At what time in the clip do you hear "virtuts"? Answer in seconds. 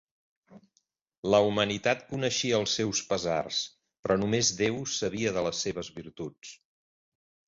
5.99-6.55